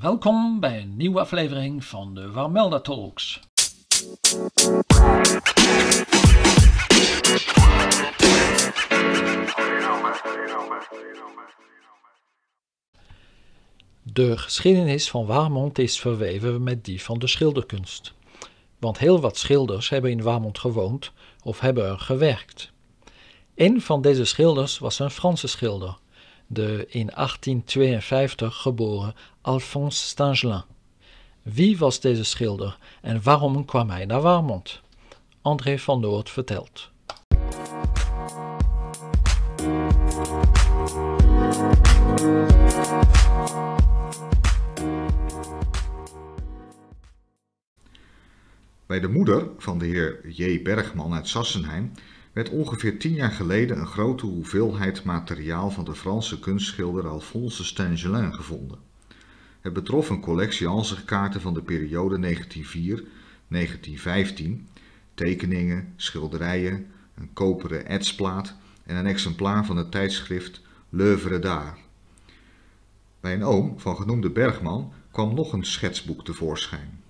Welkom 0.00 0.60
bij 0.60 0.80
een 0.80 0.96
nieuwe 0.96 1.20
aflevering 1.20 1.84
van 1.84 2.14
de 2.14 2.30
Warmelda 2.30 2.80
Talks. 2.80 3.40
De 14.02 14.38
geschiedenis 14.38 15.10
van 15.10 15.26
Warmond 15.26 15.78
is 15.78 16.00
verweven 16.00 16.62
met 16.62 16.84
die 16.84 17.02
van 17.02 17.18
de 17.18 17.26
schilderkunst. 17.26 18.14
Want 18.78 18.98
heel 18.98 19.20
wat 19.20 19.36
schilders 19.36 19.88
hebben 19.88 20.10
in 20.10 20.22
Warmond 20.22 20.58
gewoond 20.58 21.12
of 21.42 21.60
hebben 21.60 21.84
er 21.84 21.98
gewerkt. 21.98 22.72
Een 23.54 23.80
van 23.80 24.02
deze 24.02 24.24
schilders 24.24 24.78
was 24.78 24.98
een 24.98 25.10
Franse 25.10 25.48
schilder, 25.48 25.98
de 26.52 26.86
in 26.88 27.06
1852 27.06 28.56
geboren 28.56 29.14
Alphonse 29.40 30.04
Stangelin. 30.04 30.62
Wie 31.42 31.78
was 31.78 32.00
deze 32.00 32.24
schilder 32.24 32.78
en 33.00 33.22
waarom 33.22 33.64
kwam 33.64 33.90
hij 33.90 34.04
naar 34.04 34.20
Warmond? 34.20 34.80
André 35.42 35.78
van 35.78 36.00
Noord 36.00 36.30
vertelt. 36.30 36.90
Bij 48.86 49.00
de 49.00 49.08
moeder 49.08 49.48
van 49.58 49.78
de 49.78 49.86
heer 49.86 50.28
J. 50.28 50.62
Bergman 50.62 51.14
uit 51.14 51.28
Sassenheim 51.28 51.92
werd 52.32 52.48
ongeveer 52.48 52.98
tien 52.98 53.14
jaar 53.14 53.30
geleden 53.30 53.78
een 53.78 53.86
grote 53.86 54.26
hoeveelheid 54.26 55.04
materiaal 55.04 55.70
van 55.70 55.84
de 55.84 55.94
Franse 55.94 56.38
kunstschilder 56.38 57.08
Alphonse 57.08 57.64
Stangelin 57.64 58.34
gevonden. 58.34 58.78
Het 59.60 59.72
betrof 59.72 60.08
een 60.08 60.20
collectie 60.20 60.66
ansichtkaarten 60.66 61.40
van 61.40 61.54
de 61.54 61.62
periode 61.62 62.36
1904-1915, 62.36 63.04
tekeningen, 65.14 65.92
schilderijen, 65.96 66.86
een 67.14 67.32
koperen 67.32 67.86
etsplaat 67.86 68.54
en 68.84 68.96
een 68.96 69.06
exemplaar 69.06 69.66
van 69.66 69.76
het 69.76 69.90
tijdschrift 69.90 70.60
L'œuvre 70.96 71.38
d'art. 71.40 71.78
Bij 73.20 73.34
een 73.34 73.44
oom 73.44 73.78
van 73.78 73.96
genoemde 73.96 74.30
Bergman 74.30 74.92
kwam 75.10 75.34
nog 75.34 75.52
een 75.52 75.64
schetsboek 75.64 76.24
tevoorschijn. 76.24 77.00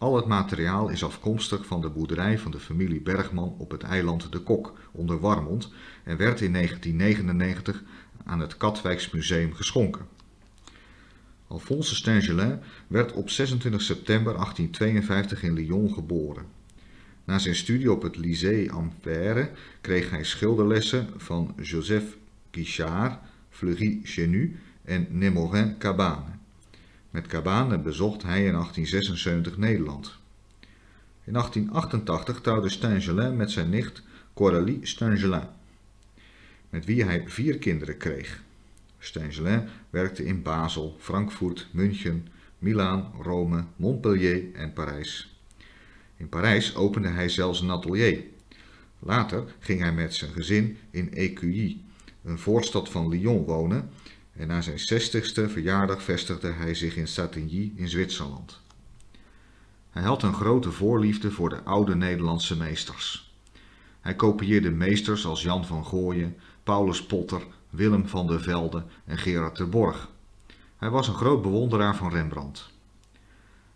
Al 0.00 0.16
het 0.16 0.26
materiaal 0.26 0.88
is 0.88 1.04
afkomstig 1.04 1.66
van 1.66 1.80
de 1.80 1.88
boerderij 1.88 2.38
van 2.38 2.50
de 2.50 2.60
familie 2.60 3.00
Bergman 3.00 3.54
op 3.58 3.70
het 3.70 3.82
eiland 3.82 4.32
De 4.32 4.38
Kok 4.38 4.78
onder 4.92 5.20
Warmond 5.20 5.72
en 6.04 6.16
werd 6.16 6.40
in 6.40 6.52
1999 6.52 7.82
aan 8.24 8.40
het 8.40 8.56
Katwijksmuseum 8.56 9.54
geschonken. 9.54 10.06
Alphonse 11.46 11.94
Stangelin 11.94 12.58
werd 12.86 13.12
op 13.12 13.30
26 13.30 13.82
september 13.82 14.32
1852 14.32 15.42
in 15.42 15.52
Lyon 15.52 15.92
geboren. 15.92 16.44
Na 17.24 17.38
zijn 17.38 17.54
studie 17.54 17.92
op 17.92 18.02
het 18.02 18.16
Lycée 18.16 18.70
Ampère 18.72 19.50
kreeg 19.80 20.10
hij 20.10 20.24
schilderlessen 20.24 21.08
van 21.16 21.54
Joseph 21.62 22.16
Guichard, 22.50 23.18
Fleury 23.50 24.00
Chenu 24.02 24.58
en 24.84 25.06
Nemorin 25.10 25.78
Cabane. 25.78 26.29
Met 27.10 27.26
Cabane 27.26 27.78
bezocht 27.78 28.22
hij 28.22 28.44
in 28.44 28.52
1876 28.52 29.56
Nederland. 29.56 30.18
In 31.24 31.32
1888 31.32 32.40
trouwde 32.40 32.68
Stangelin 32.68 33.36
met 33.36 33.50
zijn 33.50 33.70
nicht 33.70 34.02
Coralie 34.34 34.78
Stangelin, 34.82 35.42
met 36.70 36.84
wie 36.84 37.04
hij 37.04 37.24
vier 37.26 37.58
kinderen 37.58 37.96
kreeg. 37.96 38.42
Stangelin 38.98 39.68
werkte 39.90 40.24
in 40.24 40.42
Basel, 40.42 40.96
Frankfurt, 40.98 41.68
München, 41.70 42.28
Milaan, 42.58 43.12
Rome, 43.22 43.64
Montpellier 43.76 44.54
en 44.54 44.72
Parijs. 44.72 45.40
In 46.16 46.28
Parijs 46.28 46.74
opende 46.74 47.08
hij 47.08 47.28
zelfs 47.28 47.60
een 47.60 47.70
atelier. 47.70 48.24
Later 48.98 49.44
ging 49.58 49.80
hij 49.80 49.92
met 49.92 50.14
zijn 50.14 50.32
gezin 50.32 50.78
in 50.90 51.14
Écueilly, 51.14 51.80
een 52.24 52.38
voorstad 52.38 52.88
van 52.88 53.08
Lyon, 53.08 53.44
wonen 53.44 53.90
en 54.40 54.46
na 54.46 54.60
zijn 54.60 54.78
60ste 54.78 55.52
verjaardag 55.52 56.02
vestigde 56.02 56.52
hij 56.52 56.74
zich 56.74 56.96
in 56.96 57.08
Satigny 57.08 57.72
in 57.74 57.88
Zwitserland. 57.88 58.60
Hij 59.90 60.02
had 60.02 60.22
een 60.22 60.34
grote 60.34 60.72
voorliefde 60.72 61.30
voor 61.30 61.48
de 61.48 61.62
oude 61.62 61.96
Nederlandse 61.96 62.56
meesters. 62.56 63.34
Hij 64.00 64.14
kopieerde 64.14 64.70
meesters 64.70 65.26
als 65.26 65.42
Jan 65.42 65.66
van 65.66 65.86
Gooien, 65.86 66.36
Paulus 66.62 67.06
Potter, 67.06 67.42
Willem 67.70 68.08
van 68.08 68.26
der 68.26 68.40
Velde 68.40 68.84
en 69.04 69.18
Gerard 69.18 69.54
ter 69.54 69.68
Borg. 69.68 70.08
Hij 70.76 70.90
was 70.90 71.08
een 71.08 71.14
groot 71.14 71.42
bewonderaar 71.42 71.96
van 71.96 72.10
Rembrandt. 72.10 72.70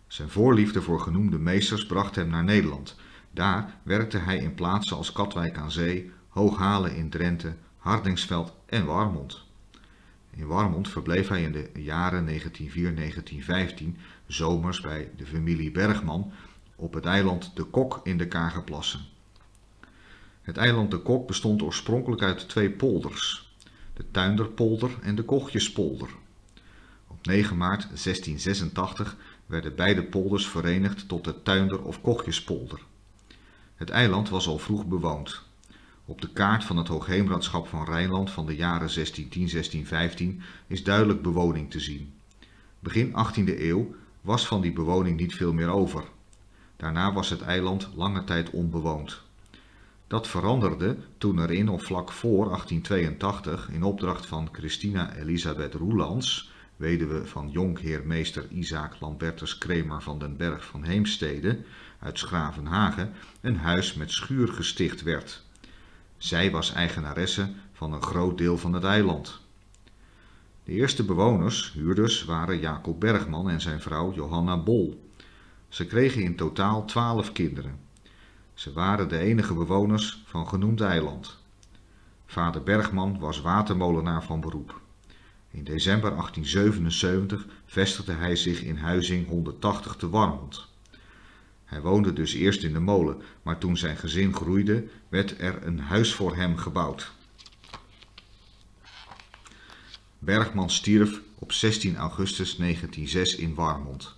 Zijn 0.07 0.29
voorliefde 0.29 0.81
voor 0.81 0.99
genoemde 0.99 1.37
meesters 1.37 1.85
bracht 1.85 2.15
hem 2.15 2.29
naar 2.29 2.43
Nederland. 2.43 2.95
Daar 3.31 3.75
werkte 3.83 4.17
hij 4.17 4.37
in 4.37 4.53
plaatsen 4.53 4.97
als 4.97 5.11
Katwijk 5.11 5.57
aan 5.57 5.71
Zee, 5.71 6.11
Hooghalen 6.27 6.95
in 6.95 7.09
Drenthe, 7.09 7.55
Hardingsveld 7.77 8.53
en 8.65 8.85
Warmond. 8.85 9.44
In 10.35 10.47
Warmond 10.47 10.89
verbleef 10.89 11.27
hij 11.27 11.41
in 11.41 11.51
de 11.51 11.69
jaren 11.73 12.27
1904-1915 12.27 13.83
zomers 14.27 14.81
bij 14.81 15.09
de 15.17 15.25
familie 15.25 15.71
Bergman 15.71 16.31
op 16.75 16.93
het 16.93 17.05
eiland 17.05 17.51
De 17.55 17.63
Kok 17.63 17.99
in 18.03 18.17
de 18.17 18.27
Kagerplassen. 18.27 18.99
Het 20.41 20.57
eiland 20.57 20.91
De 20.91 20.97
Kok 20.97 21.27
bestond 21.27 21.61
oorspronkelijk 21.61 22.21
uit 22.21 22.49
twee 22.49 22.69
polders, 22.69 23.55
de 23.93 24.05
Tuinderpolder 24.11 24.91
en 25.01 25.15
de 25.15 25.23
Kochjespolder. 25.23 26.09
Op 27.07 27.25
9 27.25 27.57
maart 27.57 27.81
1686 27.81 29.17
werden 29.45 29.75
beide 29.75 30.03
polders 30.03 30.47
verenigd 30.47 31.07
tot 31.07 31.23
de 31.23 31.41
Tuinder- 31.43 31.83
of 31.83 32.01
Kochjespolder. 32.01 32.81
Het 33.75 33.89
eiland 33.89 34.29
was 34.29 34.47
al 34.47 34.57
vroeg 34.57 34.85
bewoond. 34.85 35.43
Op 36.07 36.21
de 36.21 36.29
kaart 36.29 36.63
van 36.63 36.77
het 36.77 36.87
Hoogheemraadschap 36.87 37.67
van 37.67 37.85
Rijnland 37.85 38.31
van 38.31 38.45
de 38.45 38.55
jaren 38.55 38.89
1610-1615 38.89 40.41
is 40.67 40.83
duidelijk 40.83 41.21
bewoning 41.21 41.71
te 41.71 41.79
zien. 41.79 42.13
Begin 42.79 43.11
18e 43.11 43.59
eeuw 43.59 43.95
was 44.21 44.47
van 44.47 44.61
die 44.61 44.73
bewoning 44.73 45.19
niet 45.19 45.35
veel 45.35 45.53
meer 45.53 45.69
over. 45.69 46.03
Daarna 46.75 47.13
was 47.13 47.29
het 47.29 47.41
eiland 47.41 47.89
lange 47.95 48.23
tijd 48.23 48.49
onbewoond. 48.49 49.21
Dat 50.07 50.27
veranderde 50.27 50.97
toen 51.17 51.37
er 51.37 51.51
in 51.51 51.69
of 51.69 51.83
vlak 51.83 52.11
voor 52.11 52.45
1882 52.45 53.69
in 53.69 53.83
opdracht 53.83 54.25
van 54.25 54.49
Christina 54.51 55.15
Elisabeth 55.15 55.73
Roelands, 55.73 56.51
weduwe 56.75 57.25
van 57.25 57.49
jonkheermeester 57.49 58.47
Isaac 58.49 58.99
Lambertus 58.99 59.57
Kremer 59.57 60.01
van 60.01 60.19
den 60.19 60.37
Berg 60.37 60.65
van 60.65 60.83
Heemstede 60.83 61.59
uit 61.99 62.19
Schravenhagen, 62.19 63.13
een 63.41 63.57
huis 63.57 63.93
met 63.93 64.11
schuur 64.11 64.47
gesticht 64.47 65.01
werd. 65.01 65.44
Zij 66.25 66.51
was 66.51 66.73
eigenaresse 66.73 67.49
van 67.73 67.93
een 67.93 68.01
groot 68.01 68.37
deel 68.37 68.57
van 68.57 68.73
het 68.73 68.83
eiland. 68.83 69.39
De 70.63 70.71
eerste 70.71 71.03
bewoners, 71.03 71.73
huurders, 71.73 72.23
waren 72.23 72.59
Jacob 72.59 72.99
Bergman 72.99 73.49
en 73.49 73.61
zijn 73.61 73.81
vrouw 73.81 74.13
Johanna 74.13 74.57
Bol. 74.57 75.09
Ze 75.67 75.85
kregen 75.85 76.21
in 76.21 76.35
totaal 76.35 76.85
twaalf 76.85 77.31
kinderen. 77.31 77.79
Ze 78.53 78.73
waren 78.73 79.09
de 79.09 79.17
enige 79.17 79.53
bewoners 79.53 80.23
van 80.25 80.47
genoemd 80.47 80.81
eiland. 80.81 81.37
Vader 82.25 82.63
Bergman 82.63 83.19
was 83.19 83.41
watermolenaar 83.41 84.23
van 84.23 84.41
beroep. 84.41 84.81
In 85.51 85.63
december 85.63 86.09
1877 86.09 87.45
vestigde 87.65 88.13
hij 88.13 88.35
zich 88.35 88.61
in 88.61 88.77
Huizing 88.77 89.27
180 89.27 89.95
te 89.95 90.09
Warmond. 90.09 90.67
Hij 91.75 91.83
woonde 91.83 92.13
dus 92.13 92.33
eerst 92.33 92.63
in 92.63 92.73
de 92.73 92.79
molen, 92.79 93.21
maar 93.41 93.57
toen 93.57 93.77
zijn 93.77 93.97
gezin 93.97 94.33
groeide, 94.33 94.87
werd 95.09 95.39
er 95.39 95.65
een 95.65 95.79
huis 95.79 96.13
voor 96.13 96.35
hem 96.35 96.57
gebouwd. 96.57 97.11
Bergman 100.19 100.69
stierf 100.69 101.21
op 101.39 101.51
16 101.51 101.95
augustus 101.95 102.55
1906 102.55 103.35
in 103.35 103.53
Warmond. 103.53 104.15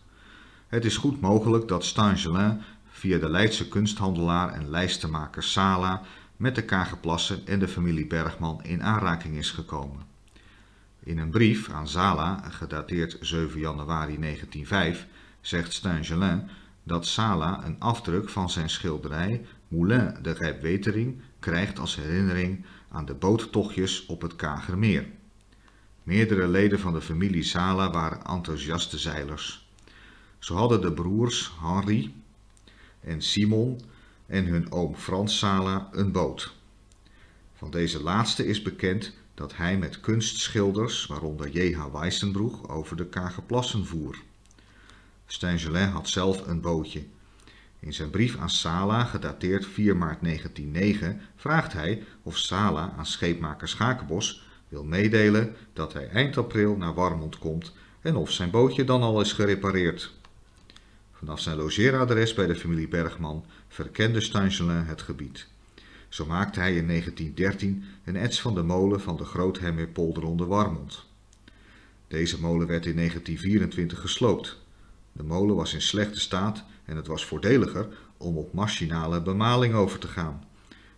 Het 0.68 0.86
is 0.86 0.98
goed 0.98 1.22
mogelijk 1.22 1.68
dat 1.68 1.86
Stangelin 1.86 2.62
via 2.90 3.18
de 3.18 3.30
Leidse 3.30 3.68
kunsthandelaar 3.68 4.54
en 4.54 4.70
lijstenmaker 4.70 5.44
Sala 5.44 6.02
met 6.36 6.56
de 6.56 6.64
Kagerplassen 6.64 7.48
en 7.48 7.60
de 7.60 7.68
familie 7.68 8.08
Bergman 8.08 8.64
in 8.64 8.84
aanraking 8.84 9.36
is 9.36 9.52
gekomen. 9.52 10.06
In 11.04 11.18
een 11.18 11.30
brief 11.30 11.70
aan 11.70 11.88
Sala, 11.88 12.50
gedateerd 12.50 13.18
7 13.22 13.60
januari 13.60 14.20
1905, 14.20 15.08
zegt 15.42 15.74
Stangelin 15.74 16.50
dat 16.88 17.08
Sala 17.08 17.66
een 17.66 17.80
afdruk 17.80 18.30
van 18.30 18.50
zijn 18.50 18.70
schilderij 18.70 19.46
Moulin 19.68 20.16
de 20.22 20.32
Rijpwetering 20.32 21.22
krijgt 21.40 21.80
als 21.80 21.96
herinnering 21.96 22.66
aan 22.90 23.06
de 23.06 23.14
boottochtjes 23.14 24.06
op 24.06 24.22
het 24.22 24.36
Kagermeer. 24.36 25.06
Meerdere 26.04 26.48
leden 26.48 26.80
van 26.80 26.94
de 26.94 27.02
familie 27.02 27.44
Sala 27.44 27.92
waren 27.92 28.26
enthousiaste 28.26 28.98
zeilers. 28.98 29.70
Zo 30.40 30.56
hadden 30.56 30.82
de 30.82 30.94
broers 30.94 31.52
Henri 31.62 32.24
en 33.00 33.22
Simon 33.22 33.80
en 34.26 34.46
hun 34.46 34.72
oom 34.72 34.96
Frans 34.96 35.38
Sala 35.38 35.90
een 35.92 36.12
boot. 36.12 36.56
Van 37.54 37.72
deze 37.72 38.04
laatste 38.04 38.46
is 38.46 38.62
bekend 38.62 39.14
dat 39.34 39.56
hij 39.56 39.78
met 39.78 40.00
kunstschilders, 40.00 41.06
waaronder 41.06 41.50
J.H. 41.50 41.92
Weissenbroeg, 41.92 42.70
over 42.70 42.98
de 42.98 43.06
Kagerplassen 43.06 43.86
voer. 43.86 44.18
Stengelin 45.28 45.90
had 45.90 46.10
zelf 46.10 46.48
een 46.48 46.62
bootje. 46.62 47.04
In 47.80 47.94
zijn 47.94 48.10
brief 48.10 48.38
aan 48.38 48.50
Sala, 48.50 49.04
gedateerd 49.04 49.66
4 49.66 49.98
maart 49.98 50.22
1909, 50.22 51.22
vraagt 51.36 51.74
hij 51.74 52.04
of 52.24 52.38
Sala 52.38 52.94
aan 52.98 53.06
scheepmaker 53.06 53.68
Schakenbos 53.68 54.46
wil 54.70 54.84
meedelen 54.84 55.56
dat 55.74 55.94
hij 55.94 56.10
eind 56.10 56.38
april 56.38 56.76
naar 56.76 56.94
Warmond 56.94 57.38
komt 57.38 57.74
en 58.02 58.16
of 58.16 58.32
zijn 58.32 58.50
bootje 58.50 58.84
dan 58.84 59.02
al 59.02 59.22
is 59.22 59.34
gerepareerd. 59.34 60.14
Vanaf 61.12 61.40
zijn 61.40 61.58
logeeradres 61.58 62.34
bij 62.34 62.48
de 62.48 62.56
familie 62.56 62.88
Bergman 62.88 63.46
verkende 63.68 64.22
Stangelin 64.22 64.86
het 64.86 65.02
gebied. 65.02 65.48
Zo 66.10 66.26
maakte 66.26 66.60
hij 66.60 66.76
in 66.76 66.88
1913 66.88 67.84
een 68.04 68.16
ets 68.16 68.42
van 68.42 68.56
de 68.56 68.64
molen 68.64 69.02
van 69.02 69.18
de 69.18 69.26
Groothemmerpolder 69.26 70.24
onder 70.24 70.48
Warmond. 70.48 71.06
Deze 72.08 72.42
molen 72.42 72.68
werd 72.68 72.86
in 72.86 72.96
1924 72.96 74.02
gesloopt. 74.02 74.58
De 75.18 75.24
molen 75.24 75.56
was 75.56 75.74
in 75.74 75.82
slechte 75.82 76.20
staat 76.20 76.64
en 76.86 76.96
het 76.96 77.08
was 77.08 77.26
voordeliger 77.26 77.88
om 78.18 78.38
op 78.38 78.54
machinale 78.54 79.22
bemaling 79.22 79.74
over 79.74 80.00
te 80.00 80.08
gaan. 80.08 80.44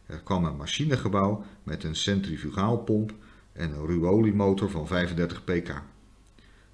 Er 0.05 0.21
kwam 0.23 0.45
een 0.45 0.57
machinegebouw 0.57 1.45
met 1.63 1.83
een 1.83 1.95
centrifugaalpomp 1.95 3.13
en 3.53 3.71
een 3.71 3.85
ruoliemotor 3.85 4.69
van 4.69 4.87
35 4.87 5.43
pk. 5.43 5.81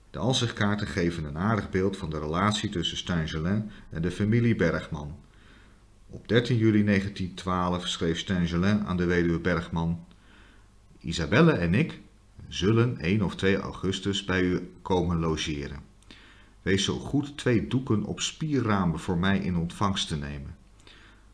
De 0.09 0.19
ansichtkaarten 0.19 0.87
geven 0.87 1.23
een 1.23 1.37
aardig 1.37 1.69
beeld 1.69 1.97
van 1.97 2.09
de 2.09 2.19
relatie 2.19 2.69
tussen 2.69 2.97
Stangelin 2.97 3.71
en 3.89 4.01
de 4.01 4.11
familie 4.11 4.55
Bergman. 4.55 5.15
Op 6.09 6.27
13 6.27 6.57
juli 6.57 6.83
1912 6.83 7.87
schreef 7.87 8.19
Stangelin 8.19 8.85
aan 8.85 8.97
de 8.97 9.05
weduwe 9.05 9.39
Bergman: 9.39 10.05
Isabelle 10.99 11.51
en 11.51 11.73
ik 11.73 11.99
zullen 12.47 12.97
1 12.99 13.21
of 13.21 13.35
2 13.35 13.57
augustus 13.57 14.25
bij 14.25 14.41
u 14.41 14.71
komen 14.81 15.19
logeren. 15.19 15.79
Wees 16.65 16.83
zo 16.83 16.99
goed 16.99 17.37
twee 17.37 17.67
doeken 17.67 18.03
op 18.03 18.21
spierramen 18.21 18.99
voor 18.99 19.17
mij 19.17 19.37
in 19.37 19.57
ontvangst 19.57 20.07
te 20.07 20.17
nemen. 20.17 20.55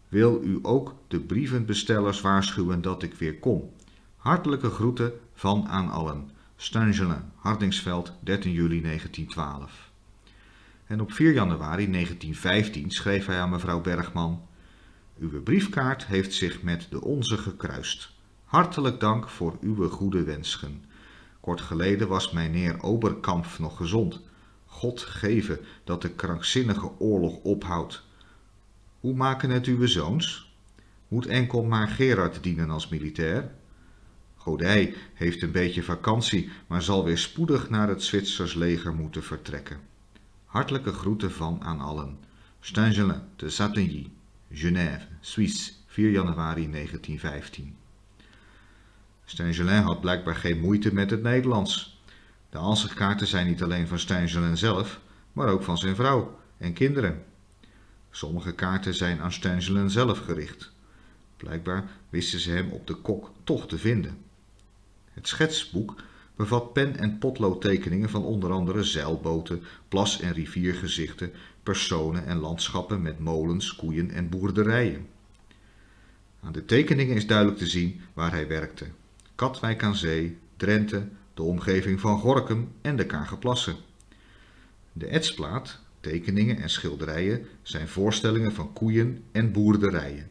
Wil 0.07 0.41
u 0.43 0.59
ook 0.61 0.95
de 1.07 1.19
brievenbestellers 1.19 2.21
waarschuwen 2.21 2.81
dat 2.81 3.03
ik 3.03 3.13
weer 3.13 3.39
kom. 3.39 3.73
Hartelijke 4.15 4.69
groeten 4.69 5.13
van 5.33 5.67
aan 5.67 5.89
allen. 5.89 6.29
Stangelin, 6.55 7.23
Hardingsveld, 7.35 8.13
13 8.19 8.51
juli 8.51 8.81
1912. 8.81 9.91
En 10.85 11.01
op 11.01 11.11
4 11.11 11.33
januari 11.33 11.91
1915 11.91 12.91
schreef 12.91 13.25
hij 13.25 13.39
aan 13.39 13.49
mevrouw 13.49 13.81
Bergman: 13.81 14.41
Uw 15.19 15.43
briefkaart 15.43 16.05
heeft 16.05 16.33
zich 16.33 16.61
met 16.61 16.87
de 16.89 17.01
onze 17.01 17.37
gekruist. 17.37 18.11
Hartelijk 18.45 18.99
dank 18.99 19.29
voor 19.29 19.57
uw 19.61 19.89
goede 19.89 20.23
wenschen. 20.23 20.83
Kort 21.39 21.61
geleden 21.61 22.07
was 22.07 22.31
mijnheer 22.31 22.83
Oberkampf 22.83 23.59
nog 23.59 23.77
gezond. 23.77 24.29
God 24.71 25.01
geven 25.01 25.59
dat 25.83 26.01
de 26.01 26.09
krankzinnige 26.09 26.91
oorlog 26.99 27.35
ophoudt. 27.35 28.03
Hoe 28.99 29.13
maken 29.13 29.49
het 29.49 29.65
uw 29.65 29.87
zoons? 29.87 30.53
Moet 31.07 31.25
enkel 31.25 31.63
maar 31.63 31.87
Gerard 31.87 32.43
dienen 32.43 32.69
als 32.69 32.87
militair? 32.89 33.51
Godij 34.35 34.95
heeft 35.13 35.41
een 35.41 35.51
beetje 35.51 35.83
vakantie, 35.83 36.49
maar 36.67 36.81
zal 36.81 37.03
weer 37.03 37.17
spoedig 37.17 37.69
naar 37.69 37.87
het 37.87 38.03
Zwitsers 38.03 38.53
leger 38.53 38.93
moeten 38.93 39.23
vertrekken. 39.23 39.79
Hartelijke 40.45 40.93
groeten 40.93 41.31
van 41.31 41.63
aan 41.63 41.79
allen. 41.79 42.17
Stangelin 42.59 43.21
de 43.35 43.49
Satigny, 43.49 44.11
Genève, 44.51 45.05
Suisse, 45.19 45.71
4 45.85 46.11
januari 46.11 46.71
1915. 46.71 47.75
Stangelin 49.25 49.81
had 49.81 50.01
blijkbaar 50.01 50.35
geen 50.35 50.59
moeite 50.59 50.93
met 50.93 51.09
het 51.09 51.23
Nederlands. 51.23 52.00
De 52.51 52.57
ansichtkaarten 52.57 53.27
zijn 53.27 53.47
niet 53.47 53.63
alleen 53.63 53.87
van 53.87 53.99
Stangelin 53.99 54.57
zelf, 54.57 54.99
maar 55.33 55.47
ook 55.47 55.63
van 55.63 55.77
zijn 55.77 55.95
vrouw 55.95 56.39
en 56.57 56.73
kinderen. 56.73 57.23
Sommige 58.09 58.53
kaarten 58.53 58.93
zijn 58.93 59.21
aan 59.21 59.31
Stangelin 59.31 59.89
zelf 59.89 60.19
gericht. 60.19 60.71
Blijkbaar 61.37 61.89
wisten 62.09 62.39
ze 62.39 62.51
hem 62.51 62.69
op 62.71 62.87
de 62.87 62.93
kok 62.93 63.31
toch 63.43 63.67
te 63.67 63.77
vinden. 63.77 64.17
Het 65.11 65.27
schetsboek 65.27 65.95
bevat 66.35 66.73
pen- 66.73 66.97
en 66.97 67.17
potloodtekeningen 67.17 68.09
van 68.09 68.23
onder 68.23 68.51
andere 68.51 68.83
zeilboten, 68.83 69.63
plas- 69.87 70.19
en 70.19 70.33
riviergezichten, 70.33 71.31
personen 71.63 72.25
en 72.25 72.37
landschappen 72.37 73.01
met 73.01 73.19
molens, 73.19 73.75
koeien 73.75 74.11
en 74.11 74.29
boerderijen. 74.29 75.07
Aan 76.39 76.51
de 76.51 76.65
tekeningen 76.65 77.15
is 77.15 77.27
duidelijk 77.27 77.57
te 77.57 77.67
zien 77.67 78.01
waar 78.13 78.31
hij 78.31 78.47
werkte. 78.47 78.85
Katwijk 79.35 79.83
aan 79.83 79.95
Zee, 79.95 80.37
Drenthe, 80.57 81.07
de 81.33 81.41
omgeving 81.41 81.99
van 81.99 82.19
Gorkum 82.19 82.71
en 82.81 82.95
de 82.95 83.05
Kagerplassen. 83.05 83.75
De 84.93 85.07
etsplaat, 85.07 85.79
tekeningen 85.99 86.57
en 86.57 86.69
schilderijen 86.69 87.45
zijn 87.61 87.87
voorstellingen 87.87 88.53
van 88.53 88.73
koeien 88.73 89.23
en 89.31 89.51
boerderijen. 89.51 90.29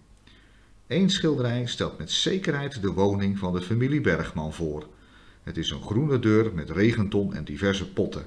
Eén 0.87 1.11
schilderij 1.11 1.67
stelt 1.67 1.99
met 1.99 2.11
zekerheid 2.11 2.83
de 2.83 2.93
woning 2.93 3.39
van 3.39 3.53
de 3.53 3.63
familie 3.63 4.01
Bergman 4.01 4.53
voor. 4.53 4.87
Het 5.43 5.57
is 5.57 5.71
een 5.71 5.83
groene 5.83 6.19
deur 6.19 6.55
met 6.55 6.71
regenton 6.71 7.35
en 7.35 7.45
diverse 7.45 7.93
potten. 7.93 8.27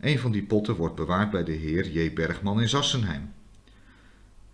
Een 0.00 0.18
van 0.18 0.32
die 0.32 0.42
potten 0.42 0.76
wordt 0.76 0.94
bewaard 0.94 1.30
bij 1.30 1.44
de 1.44 1.52
heer 1.52 1.88
J. 1.88 2.12
Bergman 2.12 2.60
in 2.60 2.68
Zassenheim. 2.68 3.32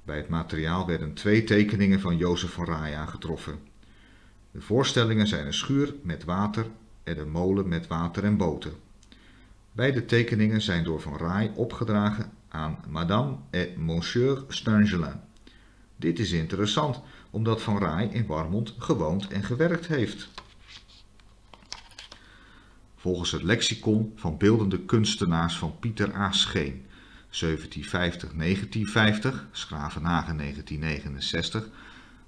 Bij 0.05 0.17
het 0.17 0.29
materiaal 0.29 0.87
werden 0.87 1.15
twee 1.15 1.45
tekeningen 1.45 2.01
van 2.01 2.17
Jozef 2.17 2.51
van 2.51 2.65
Raai 2.65 2.95
aangetroffen. 2.95 3.59
De 4.51 4.61
voorstellingen 4.61 5.27
zijn 5.27 5.47
een 5.47 5.55
schuur 5.55 5.95
met 6.03 6.25
water 6.25 6.67
en 7.07 7.19
een 7.19 7.31
molen 7.31 7.69
met 7.69 7.87
water 7.87 8.25
en 8.25 8.37
boten. 8.37 8.73
Beide 9.73 10.05
tekeningen 10.05 10.63
zijn 10.63 10.85
door 10.85 11.01
Van 11.01 11.17
Raai 11.17 11.51
opgedragen 11.55 12.33
aan 12.49 12.79
Madame 12.89 13.37
et 13.51 13.77
Monsieur 13.77 14.45
Stangelin. 14.49 15.21
Dit 15.97 16.19
is 16.19 16.33
interessant, 16.33 17.01
omdat 17.31 17.63
Van 17.63 17.79
Raai 17.79 18.09
in 18.09 18.27
Warmond 18.27 18.75
gewoond 18.79 19.29
en 19.29 19.43
gewerkt 19.43 19.87
heeft. 19.87 20.29
Volgens 22.97 23.31
het 23.31 23.43
lexicon 23.43 24.13
van 24.17 24.37
beeldende 24.37 24.81
kunstenaars 24.81 25.59
van 25.59 25.79
Pieter 25.79 26.15
A. 26.15 26.33
Scheen, 26.33 26.87
1750-1950, 27.31 27.39
Schravenhagen 29.51 30.37
1969, 30.37 31.69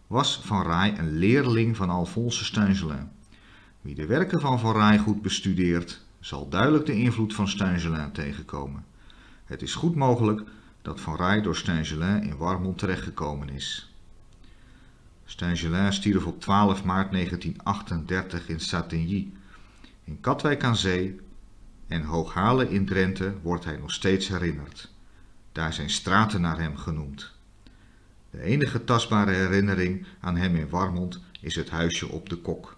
was 0.06 0.40
Van 0.42 0.62
Raai 0.62 0.94
een 0.98 1.18
leerling 1.18 1.76
van 1.76 1.90
Alphonse 1.90 2.44
Stangelin. 2.44 3.17
Wie 3.80 3.94
de 3.94 4.06
werken 4.06 4.40
van 4.40 4.58
Van 4.58 4.74
Raai 4.74 4.98
goed 4.98 5.22
bestudeert, 5.22 6.00
zal 6.20 6.48
duidelijk 6.48 6.86
de 6.86 6.92
invloed 6.92 7.34
van 7.34 7.48
Stangelin 7.48 8.12
tegenkomen. 8.12 8.84
Het 9.44 9.62
is 9.62 9.74
goed 9.74 9.94
mogelijk 9.94 10.42
dat 10.82 11.00
Van 11.00 11.16
Raai 11.16 11.42
door 11.42 11.56
Stangelin 11.56 12.22
in 12.22 12.36
Warmond 12.36 12.78
terechtgekomen 12.78 13.48
is. 13.48 13.92
Stangelin 15.24 15.92
stierf 15.92 16.26
op 16.26 16.40
12 16.40 16.84
maart 16.84 17.12
1938 17.12 18.48
in 18.48 18.60
Satigny. 18.60 19.32
In 20.04 20.20
Katwijk 20.20 20.64
aan 20.64 20.76
Zee 20.76 21.20
en 21.86 22.02
Hooghalen 22.02 22.70
in 22.70 22.86
Drenthe 22.86 23.34
wordt 23.42 23.64
hij 23.64 23.76
nog 23.76 23.92
steeds 23.92 24.28
herinnerd. 24.28 24.92
Daar 25.52 25.72
zijn 25.72 25.90
straten 25.90 26.40
naar 26.40 26.58
hem 26.58 26.76
genoemd. 26.76 27.32
De 28.30 28.40
enige 28.40 28.84
tastbare 28.84 29.32
herinnering 29.32 30.06
aan 30.20 30.36
hem 30.36 30.56
in 30.56 30.68
Warmond 30.68 31.20
is 31.40 31.54
het 31.54 31.70
huisje 31.70 32.08
op 32.08 32.28
de 32.28 32.36
Kok. 32.36 32.77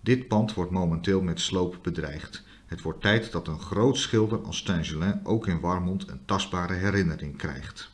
Dit 0.00 0.28
pand 0.28 0.54
wordt 0.54 0.70
momenteel 0.70 1.22
met 1.22 1.40
sloop 1.40 1.78
bedreigd. 1.82 2.42
Het 2.66 2.82
wordt 2.82 3.00
tijd 3.00 3.32
dat 3.32 3.48
een 3.48 3.60
groot 3.60 3.96
schilder 3.96 4.42
als 4.42 4.56
Stangelin 4.56 5.20
ook 5.24 5.46
in 5.46 5.60
Warmond 5.60 6.08
een 6.08 6.24
tastbare 6.24 6.74
herinnering 6.74 7.36
krijgt. 7.36 7.90